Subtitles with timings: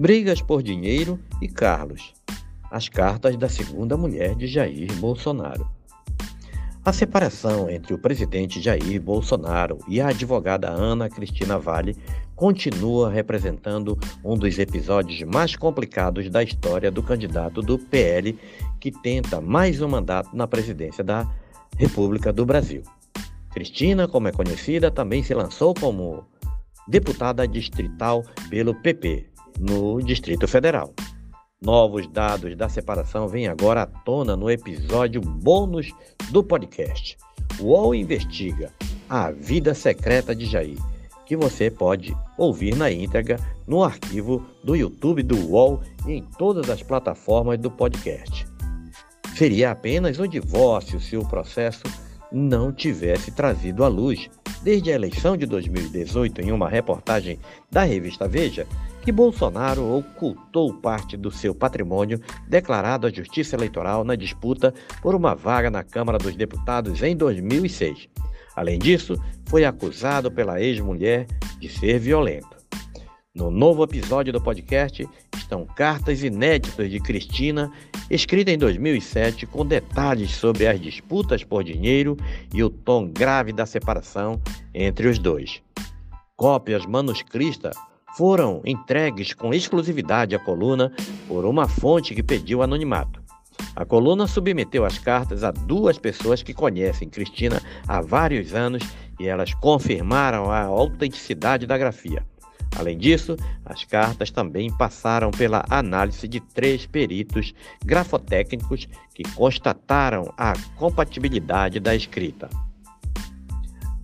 [0.00, 2.14] Brigas por dinheiro e Carlos.
[2.70, 5.68] As cartas da segunda mulher de Jair Bolsonaro.
[6.82, 11.98] A separação entre o presidente Jair Bolsonaro e a advogada Ana Cristina Vale
[12.34, 18.38] continua representando um dos episódios mais complicados da história do candidato do PL
[18.80, 21.30] que tenta mais um mandato na presidência da
[21.76, 22.82] República do Brasil.
[23.50, 26.24] Cristina, como é conhecida, também se lançou como
[26.88, 29.28] deputada distrital pelo PP
[29.58, 30.94] no Distrito Federal.
[31.60, 35.92] Novos dados da separação vêm agora à tona no episódio bônus
[36.30, 37.18] do podcast.
[37.58, 38.72] O UOL investiga
[39.08, 40.78] a vida secreta de Jair,
[41.26, 43.36] que você pode ouvir na íntegra
[43.66, 48.46] no arquivo do YouTube do UOL e em todas as plataformas do podcast.
[49.36, 51.82] Seria apenas um divórcio se o processo
[52.32, 54.30] não tivesse trazido à luz,
[54.62, 57.38] desde a eleição de 2018, em uma reportagem
[57.70, 58.66] da revista Veja,
[59.02, 65.34] que Bolsonaro ocultou parte do seu patrimônio declarado à Justiça Eleitoral na disputa por uma
[65.34, 68.08] vaga na Câmara dos Deputados em 2006.
[68.54, 69.14] Além disso,
[69.46, 71.26] foi acusado pela ex-mulher
[71.58, 72.60] de ser violento.
[73.34, 77.72] No novo episódio do podcast estão cartas inéditas de Cristina,
[78.10, 82.16] escrita em 2007, com detalhes sobre as disputas por dinheiro
[82.52, 84.40] e o tom grave da separação
[84.74, 85.62] entre os dois.
[86.36, 87.76] Cópias manuscritas
[88.16, 90.92] foram entregues com exclusividade à coluna
[91.28, 93.20] por uma fonte que pediu anonimato.
[93.76, 98.82] A coluna submeteu as cartas a duas pessoas que conhecem Cristina há vários anos
[99.18, 102.24] e elas confirmaram a autenticidade da grafia.
[102.76, 107.52] Além disso, as cartas também passaram pela análise de três peritos
[107.84, 112.48] grafotécnicos que constataram a compatibilidade da escrita.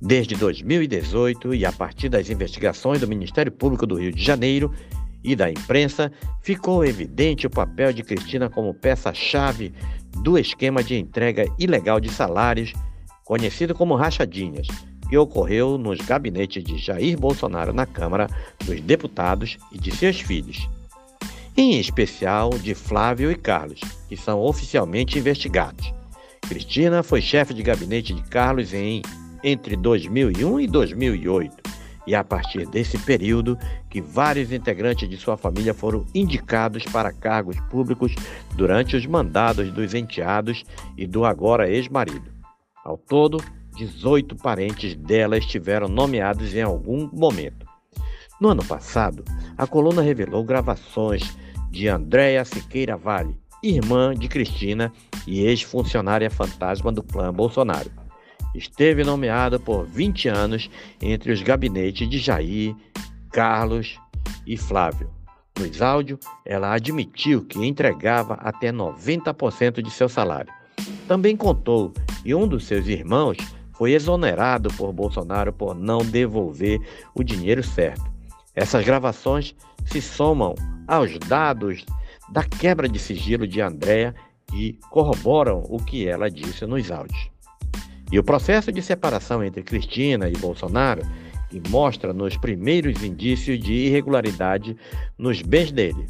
[0.00, 4.72] Desde 2018 e a partir das investigações do Ministério Público do Rio de Janeiro
[5.24, 9.72] e da imprensa, ficou evidente o papel de Cristina como peça-chave
[10.22, 12.72] do esquema de entrega ilegal de salários,
[13.24, 14.68] conhecido como rachadinhas,
[15.08, 18.28] que ocorreu nos gabinetes de Jair Bolsonaro na Câmara
[18.64, 20.68] dos Deputados e de seus filhos,
[21.56, 25.92] em especial de Flávio e Carlos, que são oficialmente investigados.
[26.42, 29.02] Cristina foi chefe de gabinete de Carlos em
[29.42, 31.56] entre 2001 e 2008,
[32.06, 33.58] e a partir desse período
[33.90, 38.14] que vários integrantes de sua família foram indicados para cargos públicos
[38.56, 40.64] durante os mandados dos enteados
[40.96, 42.32] e do agora ex-marido.
[42.82, 43.42] Ao todo,
[43.76, 47.66] 18 parentes dela estiveram nomeados em algum momento.
[48.40, 49.22] No ano passado,
[49.56, 51.36] a coluna revelou gravações
[51.70, 54.90] de Andréa Siqueira Vale, irmã de Cristina
[55.26, 57.97] e ex-funcionária fantasma do clã Bolsonaro
[58.54, 60.70] esteve nomeada por 20 anos
[61.00, 62.74] entre os gabinetes de Jair,
[63.30, 63.98] Carlos
[64.46, 65.10] e Flávio.
[65.58, 70.52] Nos áudios, ela admitiu que entregava até 90% de seu salário.
[71.08, 71.92] Também contou
[72.22, 73.36] que um dos seus irmãos
[73.72, 76.80] foi exonerado por Bolsonaro por não devolver
[77.14, 78.04] o dinheiro certo.
[78.54, 79.54] Essas gravações
[79.84, 80.54] se somam
[80.86, 81.84] aos dados
[82.30, 84.14] da quebra de sigilo de Andréa
[84.52, 87.30] e corroboram o que ela disse nos áudios.
[88.10, 91.02] E o processo de separação entre Cristina e Bolsonaro,
[91.50, 94.76] que mostra nos primeiros indícios de irregularidade
[95.16, 96.06] nos bens dele.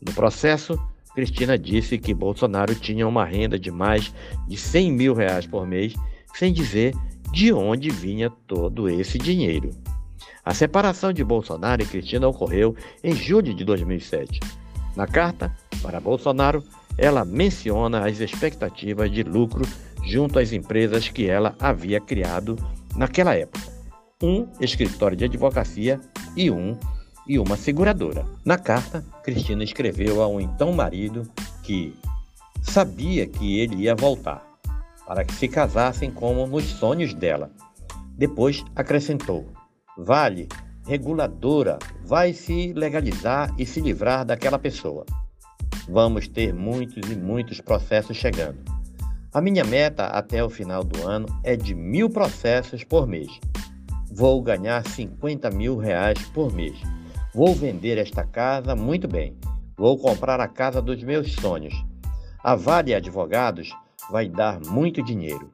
[0.00, 0.78] No processo,
[1.14, 4.12] Cristina disse que Bolsonaro tinha uma renda de mais
[4.46, 5.94] de 100 mil reais por mês,
[6.34, 6.94] sem dizer
[7.32, 9.70] de onde vinha todo esse dinheiro.
[10.44, 14.40] A separação de Bolsonaro e Cristina ocorreu em julho de 2007.
[14.96, 16.62] Na carta para Bolsonaro,
[16.96, 19.62] ela menciona as expectativas de lucro
[20.08, 22.56] junto às empresas que ela havia criado
[22.96, 23.70] naquela época.
[24.22, 26.00] Um escritório de advocacia
[26.34, 26.76] e um
[27.26, 28.24] e uma seguradora.
[28.42, 31.30] Na carta, Cristina escreveu ao então marido
[31.62, 31.94] que
[32.62, 34.42] sabia que ele ia voltar,
[35.06, 37.52] para que se casassem como nos sonhos dela.
[38.16, 39.46] Depois acrescentou:
[39.96, 40.48] Vale,
[40.86, 45.04] reguladora, vai se legalizar e se livrar daquela pessoa.
[45.86, 48.77] Vamos ter muitos e muitos processos chegando.
[49.30, 53.28] A minha meta até o final do ano é de mil processos por mês.
[54.10, 56.78] Vou ganhar 50 mil reais por mês.
[57.34, 59.36] Vou vender esta casa muito bem.
[59.76, 61.74] Vou comprar a casa dos meus sonhos.
[62.42, 63.70] A Vale Advogados
[64.10, 65.52] vai dar muito dinheiro.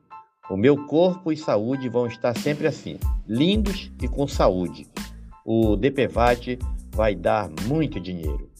[0.49, 2.97] O meu corpo e saúde vão estar sempre assim,
[3.27, 4.87] lindos e com saúde.
[5.44, 6.61] O DPVAT
[6.93, 8.55] vai dar muito dinheiro.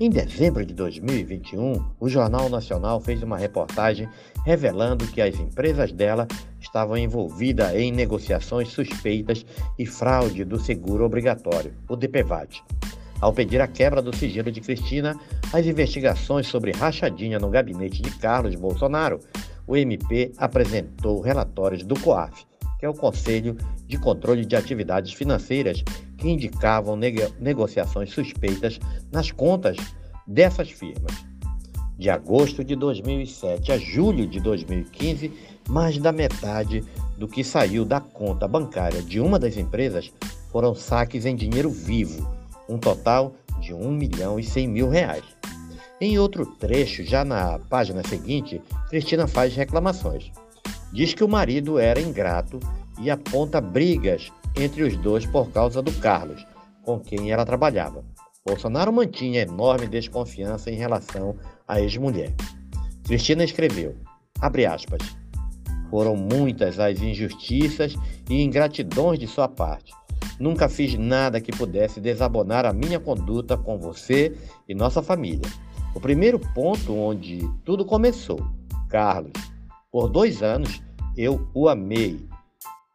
[0.00, 4.08] Em dezembro de 2021, o Jornal Nacional fez uma reportagem
[4.44, 6.28] revelando que as empresas dela
[6.60, 9.44] estavam envolvidas em negociações suspeitas
[9.78, 12.62] e fraude do seguro obrigatório, o DPVAT.
[13.20, 15.18] Ao pedir a quebra do sigilo de Cristina,
[15.52, 19.18] as investigações sobre rachadinha no gabinete de Carlos Bolsonaro,
[19.66, 22.44] o MP apresentou relatórios do COAF,
[22.78, 23.56] que é o Conselho
[23.86, 25.82] de Controle de Atividades Financeiras,
[26.18, 26.98] que indicavam
[27.40, 28.78] negociações suspeitas
[29.10, 29.76] nas contas
[30.26, 31.33] dessas firmas.
[31.96, 35.32] De agosto de 2007 a julho de 2015,
[35.68, 36.82] mais da metade
[37.16, 40.12] do que saiu da conta bancária de uma das empresas
[40.50, 42.28] foram saques em dinheiro vivo,
[42.68, 45.24] um total de 1 milhão e 100 mil reais.
[46.00, 50.30] Em outro trecho, já na página seguinte, Cristina faz reclamações.
[50.92, 52.58] Diz que o marido era ingrato
[53.00, 56.44] e aponta brigas entre os dois por causa do Carlos,
[56.82, 58.04] com quem ela trabalhava.
[58.46, 61.34] Bolsonaro mantinha enorme desconfiança em relação
[61.66, 62.34] à ex-mulher.
[63.04, 63.96] Cristina escreveu,
[64.38, 65.00] abre aspas,
[65.88, 67.94] foram muitas as injustiças
[68.28, 69.92] e ingratidões de sua parte.
[70.38, 74.36] Nunca fiz nada que pudesse desabonar a minha conduta com você
[74.68, 75.50] e nossa família.
[75.94, 78.40] O primeiro ponto onde tudo começou,
[78.90, 79.32] Carlos.
[79.90, 80.82] Por dois anos
[81.16, 82.20] eu o amei,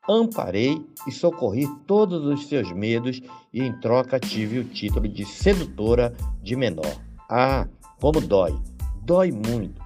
[0.09, 3.21] amparei e socorri todos os seus medos
[3.53, 6.97] e em troca tive o título de sedutora de menor.
[7.29, 7.67] Ah,
[8.01, 8.57] como dói!
[9.03, 9.81] Dói muito.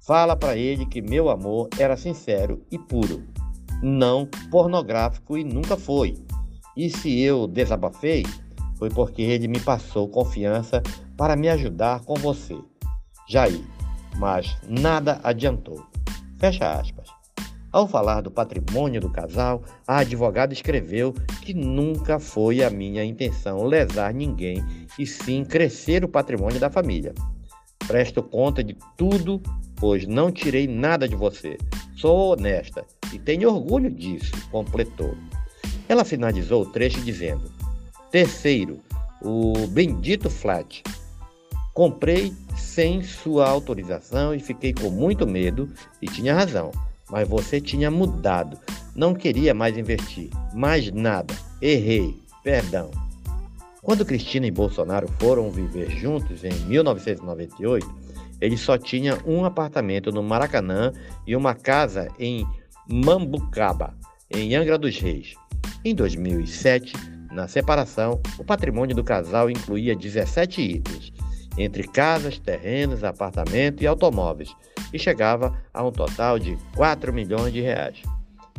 [0.00, 3.24] Fala para ele que meu amor era sincero e puro,
[3.82, 6.14] não pornográfico e nunca foi.
[6.76, 8.24] E se eu desabafei,
[8.76, 10.82] foi porque ele me passou confiança
[11.16, 12.56] para me ajudar com você,
[13.28, 13.64] Jair.
[14.18, 15.84] Mas nada adiantou.
[16.38, 17.15] Fecha aspas.
[17.76, 21.12] Ao falar do patrimônio do casal, a advogada escreveu
[21.42, 24.64] que nunca foi a minha intenção lesar ninguém
[24.98, 27.12] e sim crescer o patrimônio da família.
[27.86, 29.42] Presto conta de tudo,
[29.78, 31.58] pois não tirei nada de você.
[31.94, 32.82] Sou honesta
[33.12, 35.14] e tenho orgulho disso, completou.
[35.86, 37.52] Ela finalizou o trecho dizendo:
[38.10, 38.80] Terceiro,
[39.20, 40.82] o bendito flat.
[41.74, 45.70] Comprei sem sua autorização e fiquei com muito medo
[46.00, 46.72] e tinha razão.
[47.10, 48.58] Mas você tinha mudado.
[48.94, 50.30] Não queria mais investir.
[50.54, 51.34] Mais nada.
[51.60, 52.16] Errei.
[52.42, 52.90] Perdão.
[53.82, 57.88] Quando Cristina e Bolsonaro foram viver juntos em 1998,
[58.40, 60.92] ele só tinha um apartamento no Maracanã
[61.26, 62.44] e uma casa em
[62.88, 63.94] Mambucaba,
[64.30, 65.34] em Angra dos Reis.
[65.84, 66.92] Em 2007,
[67.32, 71.12] na separação, o patrimônio do casal incluía 17 itens,
[71.56, 74.54] entre casas, terrenos, apartamentos e automóveis,
[74.92, 78.00] e chegava a um total de 4 milhões de reais.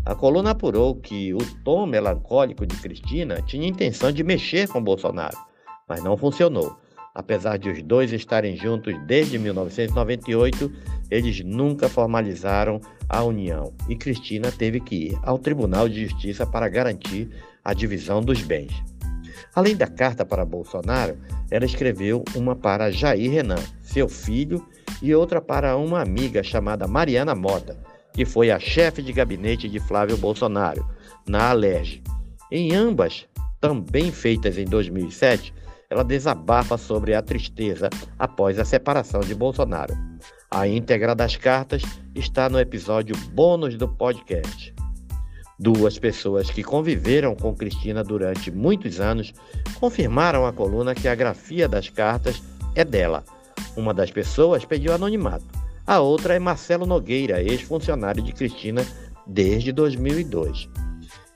[0.06, 5.38] A coluna apurou que o tom melancólico de Cristina tinha intenção de mexer com Bolsonaro,
[5.88, 6.78] mas não funcionou.
[7.14, 10.72] Apesar de os dois estarem juntos desde 1998,
[11.10, 16.70] eles nunca formalizaram a união e Cristina teve que ir ao Tribunal de Justiça para
[16.70, 17.30] garantir
[17.64, 18.72] a divisão dos bens.
[19.54, 21.18] Além da carta para Bolsonaro,
[21.50, 24.66] ela escreveu uma para Jair Renan, seu filho,
[25.02, 27.78] e outra para uma amiga chamada Mariana Mota,
[28.14, 30.88] que foi a chefe de gabinete de Flávio Bolsonaro,
[31.28, 32.02] na Alerj.
[32.52, 33.28] Em ambas,
[33.60, 35.54] também feitas em 2007,
[35.90, 39.96] ela desabafa sobre a tristeza após a separação de Bolsonaro.
[40.50, 41.84] A íntegra das cartas
[42.16, 44.74] está no episódio bônus do podcast.
[45.60, 49.34] Duas pessoas que conviveram com Cristina durante muitos anos
[49.80, 52.44] confirmaram à coluna que a grafia das cartas
[52.76, 53.24] é dela.
[53.76, 55.46] Uma das pessoas pediu anonimato.
[55.86, 58.86] A outra é Marcelo Nogueira, ex-funcionário de Cristina
[59.26, 60.70] desde 2002.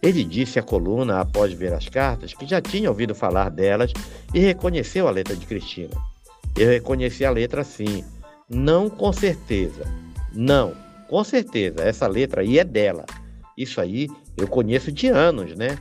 [0.04, 3.92] Ele disse à coluna, após ver as cartas, que já tinha ouvido falar delas
[4.34, 5.96] e reconheceu a letra de Cristina.
[6.56, 8.04] Eu reconheci a letra sim,
[8.48, 9.84] não com certeza.
[10.32, 10.74] Não,
[11.08, 13.06] com certeza, essa letra aí é dela.
[13.58, 15.77] Isso aí eu conheço de anos, né?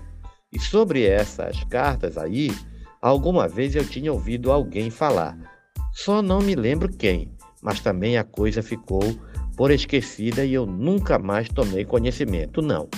[0.52, 2.50] E sobre essas cartas aí,
[3.00, 5.38] alguma vez eu tinha ouvido alguém falar.
[5.92, 7.30] Só não me lembro quem,
[7.62, 9.02] mas também a coisa ficou
[9.56, 12.88] por esquecida e eu nunca mais tomei conhecimento, não.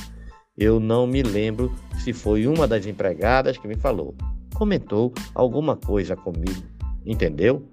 [0.56, 4.14] Eu não me lembro se foi uma das empregadas que me falou.
[4.54, 6.62] Comentou alguma coisa comigo,
[7.04, 7.66] entendeu?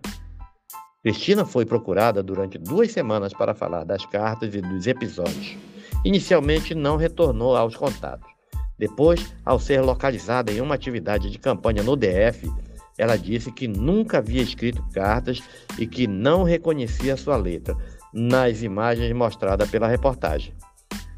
[1.03, 5.55] Cristina foi procurada durante duas semanas para falar das cartas e dos episódios.
[6.03, 8.29] Inicialmente não retornou aos contatos.
[8.77, 12.49] Depois, ao ser localizada em uma atividade de campanha no DF,
[12.97, 15.41] ela disse que nunca havia escrito cartas
[15.77, 17.75] e que não reconhecia sua letra
[18.13, 20.53] nas imagens mostradas pela reportagem.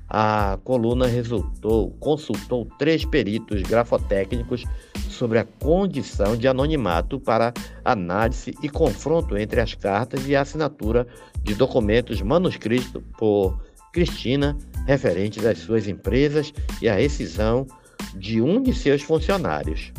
[0.09, 4.65] A coluna resultou, consultou três peritos grafotécnicos
[5.09, 7.53] sobre a condição de anonimato para
[7.85, 11.07] análise e confronto entre as cartas e a assinatura
[11.41, 13.57] de documentos manuscritos por
[13.93, 14.57] Cristina
[14.91, 17.65] referentes às suas empresas e à rescisão
[18.13, 19.93] de um de seus funcionários.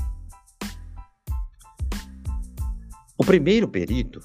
[3.16, 4.20] O primeiro perito,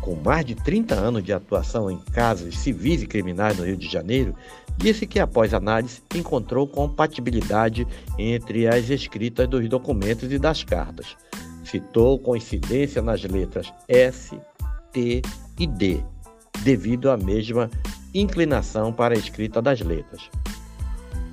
[0.00, 3.88] com mais de 30 anos de atuação em casos civis e criminais no Rio de
[3.88, 4.36] Janeiro,
[4.76, 7.84] disse que após análise encontrou compatibilidade
[8.16, 11.16] entre as escritas dos documentos e das cartas.
[11.64, 14.38] Citou coincidência nas letras S,
[14.92, 15.22] T
[15.58, 16.00] e D,
[16.62, 17.68] devido à mesma
[18.14, 20.30] inclinação para a escrita das letras.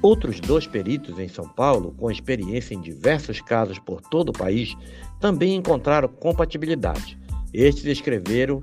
[0.01, 4.75] Outros dois peritos em São Paulo, com experiência em diversos casos por todo o país,
[5.20, 7.17] também encontraram compatibilidade.
[7.53, 8.62] Estes escreveram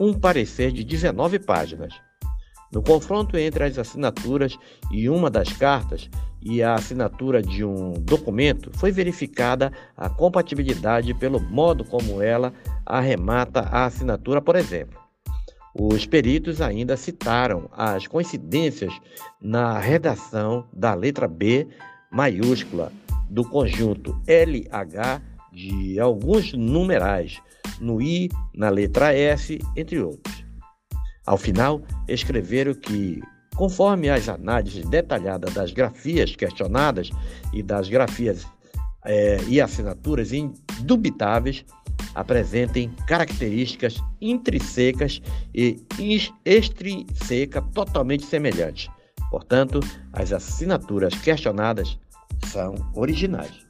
[0.00, 1.94] um parecer de 19 páginas.
[2.72, 4.58] No confronto entre as assinaturas
[4.90, 6.10] e uma das cartas
[6.42, 12.52] e a assinatura de um documento, foi verificada a compatibilidade pelo modo como ela
[12.84, 15.03] arremata a assinatura, por exemplo.
[15.76, 18.92] Os peritos ainda citaram as coincidências
[19.42, 21.66] na redação da letra B
[22.12, 22.92] maiúscula
[23.28, 25.20] do conjunto LH
[25.52, 27.40] de alguns numerais,
[27.80, 30.44] no I, na letra S, entre outros.
[31.26, 33.20] Ao final, escreveram que,
[33.56, 37.10] conforme as análises detalhadas das grafias questionadas
[37.52, 38.46] e das grafias
[39.04, 41.64] é, e assinaturas indubitáveis,
[42.14, 45.20] apresentem características intrinsecas
[45.54, 45.82] e
[46.44, 48.88] extrinsecas totalmente semelhantes.
[49.30, 49.80] Portanto,
[50.12, 51.98] as assinaturas questionadas
[52.46, 53.64] são originais.